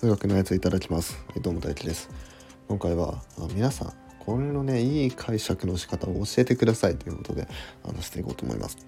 [0.00, 1.22] 数学のやついただきます。
[1.42, 2.08] どうも大輝です。
[2.68, 3.22] 今回は
[3.52, 6.96] 皆さんこれのねいい解釈の仕方を教えてください。
[6.96, 7.46] ということで
[7.84, 8.78] 話していこうと思います。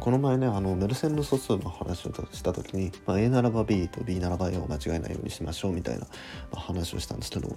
[0.00, 6.06] この前ねあのメルセンの素数の話をした時に、まあ、A ならば B と B ならば A を間違えないようにしましょうみたいな、
[6.50, 7.50] ま、話をしたんですけど、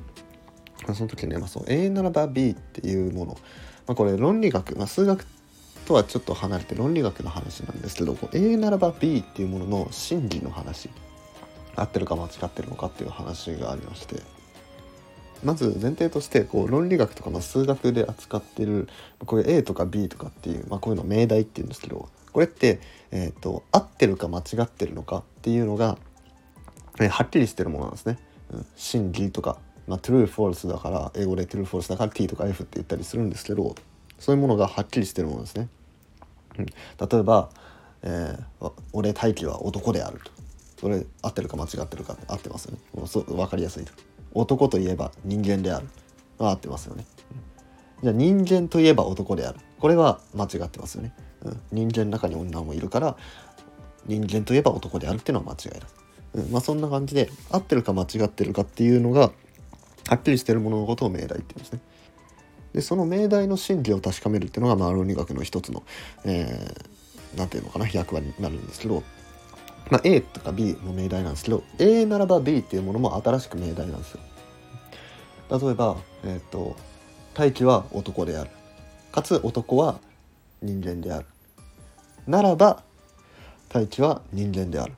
[0.85, 3.37] まあ、その時ね、まあ、そう A ならば B っていうもの、
[3.87, 5.25] まあ、これ論理学、まあ、数学
[5.85, 10.89] とはちょっと離れて論理学の話なんですけど A ならば B っていうものの真偽の話。
[11.77, 14.21] 合ってるか間違ってるのかっていう話がありまして
[15.43, 22.79] まず前提としてこう論理学とかの数学で扱ってるこれ A とか B とかっていう、まあ、こういうの命題っていうんですけどこれって、
[23.11, 25.97] えーと、合ってるか間違ってるのかっていうのが、
[26.99, 28.19] えー、はっきりしてるものなんですね。
[28.51, 33.75] うん、真偽とか、まあ、true false だから英語で true false だから T とか F って言ったりするんですけど
[34.19, 35.69] そういうものがはっきりしてるものですね。
[36.59, 36.73] うん、例
[37.19, 37.49] えば、
[38.03, 40.36] えー、俺大気は男であると。
[40.79, 43.07] それ合ってるか間違ってるか合ってますよね。
[43.07, 43.91] そ分かりやすいと。
[44.33, 45.87] 男といえば人間である。
[46.39, 47.05] 合ってますよね。
[48.03, 49.59] じゃあ人間といえば男である。
[49.79, 51.13] これは間違ってますよね。
[51.43, 53.15] うん、人間の中に女もいるから
[54.07, 55.87] 人間といえば男であるっていうのは間違いだ。
[56.35, 59.31] うん、まあそんな感じで合ってるか間違ってるかっていうのが
[60.09, 61.79] はっきりしてるもののことを命題って言うんですね。
[62.73, 65.83] でその命題の真理を確かめるっていうのが、まあ、論理学の一つの、
[66.25, 69.03] えー、なんていうのかな役割になるんですけど、
[69.89, 74.19] まあ、A とか B の命題なんですけど A ならば B っていうものも新しく命題なんですよ。
[75.49, 75.95] 例えば、
[76.25, 76.75] えっ、ー、と
[77.33, 78.49] 大気は男である。
[79.11, 79.99] かつ男は
[80.61, 81.25] 人間である。
[82.27, 82.83] ならば
[83.69, 84.93] 大気は人間である。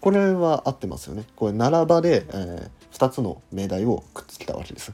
[0.00, 1.24] これは合ってますよね。
[1.36, 4.92] これならばで、えー、2つの命題をくっつけたわけです。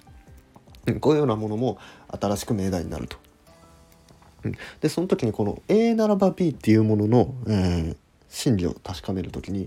[1.00, 3.18] こういうようなものも新しく命題になると。
[4.80, 7.96] でその時にこの A ならば B っていうものの、えー、
[8.36, 9.66] 真理を確かめる時に、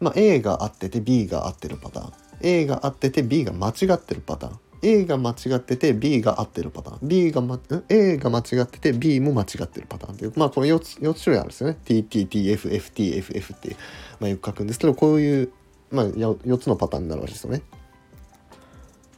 [0.00, 2.12] まあ、A が合ってて B が合ってるパターン。
[2.40, 4.58] A が合ってて B が間違ってるパターン。
[4.82, 6.98] A が間違ってて B が合ってるパターン。
[7.02, 7.60] B が、ま、
[7.90, 11.78] A が間違ってて B も間違ってるパターンっていうまあこの4つ ,4 つ種類あるんですよね。
[11.84, 13.76] TTTFFTFF って、
[14.18, 15.52] まあ、よく書くんですけどこういう、
[15.90, 17.60] まあ、4つのパターンになるわけですよね。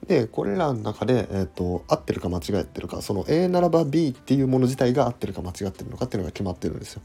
[0.08, 7.02] でこれらの中で、えーと、合ってるか間違ってるかその A ならば B っていうもの自体が合ってるか間違ってるのかっていうのが決まってるんですよ。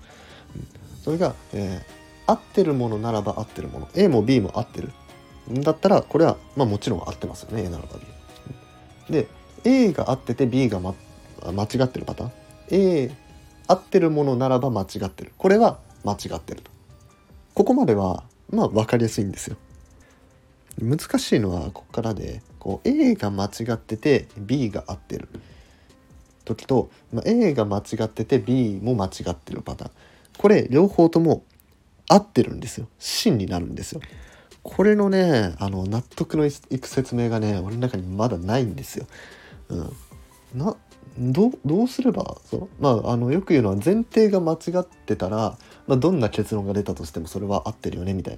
[1.07, 3.87] それが、えー、合ってるものならば合ってるもの。
[3.95, 4.91] A も B も合ってる。
[5.49, 7.63] だったらこれは、まあ、もちろん合ってますよね。
[7.63, 7.97] A ならば
[9.07, 9.13] B。
[9.13, 9.27] で
[9.63, 10.95] A が合ってて B が、ま、
[11.45, 12.31] 間違ってるパターン。
[12.71, 13.11] A
[13.67, 15.31] 合ってるものならば間違ってる。
[15.37, 16.71] これは間違ってると。
[17.53, 19.55] ここまではまあ分かりやすいんですよ。
[20.77, 25.29] 難しいのはここからでこう A が間違ってて B が合ってる
[26.43, 29.91] 時と、まあ、A が間違ってて B も間違ってるパターン。
[30.37, 31.43] これ両方とも
[32.07, 32.87] 合ってるんですよ。
[32.99, 34.01] 真になるんですよ。
[34.63, 39.07] これのねあの納得のいく説明がね俺の中にまだないんですよ。
[39.69, 39.91] うん、
[40.55, 40.75] な
[41.17, 48.37] どどうすればそうまああのよく言うのは前提が間違ってたら、まあ、どんな結論が出たとしてもそれは合ってるよねみたい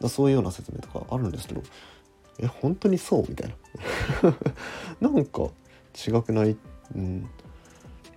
[0.00, 0.08] な。
[0.08, 1.62] そういうような説明とかあるんですけど
[2.38, 3.24] え本当にそう？
[3.28, 3.54] みたい
[4.22, 4.34] な。
[5.10, 5.48] なんか
[5.94, 6.56] 違くない、
[6.94, 7.28] うん、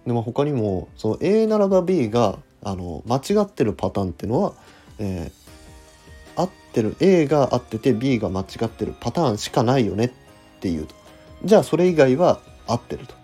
[0.06, 4.54] でも他にもその A ならば B があの間違ってるパターンっていうのは、
[5.00, 10.12] えー、合ってる A が合ってて B が間違ってるパターンしかないよねっ
[10.60, 10.96] ていうと。
[11.44, 13.16] じゃあそれ以外は合ってると。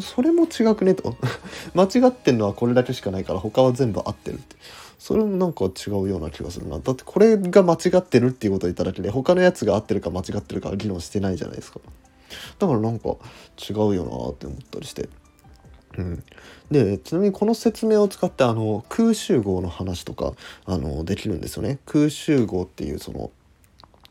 [0.00, 1.16] それも違くねと。
[1.74, 4.56] 間違ってんのはこれだけしかないから他は全部合ってるって。
[4.98, 6.78] それもなんか違うような気がするな。
[6.78, 11.80] だってこれが間違ってるっていうことを言っただけで他のやつが合ってるか間違ってるか議論してないじゃないですか。
[12.58, 13.16] だからなんか
[13.58, 15.08] 違うよなって思ったりして。
[15.98, 16.24] うん、
[16.70, 20.32] でちなみにこの説明を使ってあの空集合の話とか
[20.64, 21.78] あのできるんですよね。
[21.84, 23.30] 空集合っていうその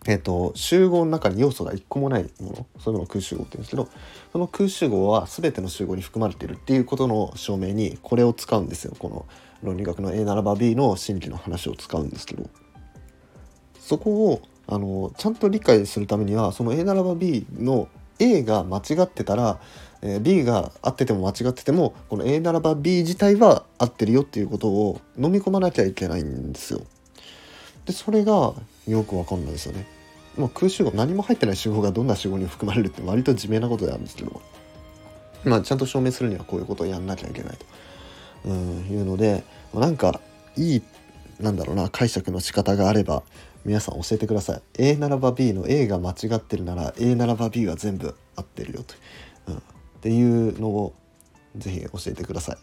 [0.07, 2.67] えーと、集合の中に要素が1個もないもの。
[2.79, 3.89] そういうのを空集合って言うんですけど
[4.31, 8.95] その空集合は全ての集合に含まれているっていうことの証明にこれを使うんですよ。
[8.97, 9.25] この
[9.61, 12.49] 論理学の A ならば B の真理の話を使うんですけど。
[13.77, 17.87] そこをあのちゃんと理解するためにはその A ならば B の
[18.19, 19.59] A が間違ってたら
[20.01, 26.81] えー、B が合ってても間違っててもこの A ならば B 自体は合ってるよっていうことを飲み込まなきゃいけないんですよ。
[27.85, 28.53] でそれが
[28.87, 29.85] よくわかんないですよね。
[30.37, 34.41] まあ、空集合何も入ってない集合がどんな集合に含まれるって割と自明なことであるんですけど、
[35.43, 37.65] まあ、ちゃんと証明するにはこういうことをやんなきゃいけないと、
[38.45, 39.43] うん、いうので
[39.73, 40.21] なんか
[40.55, 40.81] いい
[41.39, 43.23] なんだろうな解釈の仕方があれば
[43.65, 48.95] 皆さん教えてください A ならば B の A が間違ってるなら A ならば B は全部合ってるよと、
[49.99, 50.93] っていうのを
[51.57, 52.57] ぜひ教えてください。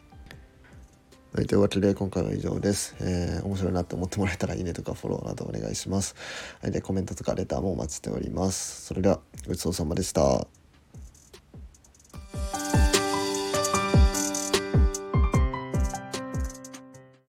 [1.36, 2.96] はい、というわけで今回は以上です。
[3.00, 6.14] えー、面白いなって思ってもらえたらいいねとかフォローなどお願いします。
[6.62, 8.86] はい、でコメントとかレターもお待ちしております。
[8.86, 10.46] それではごちそうさまでした。